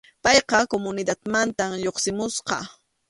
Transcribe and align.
Payqa 0.23 0.59
comunidadninmanta 0.71 1.63
lluqsimusqa. 1.83 2.57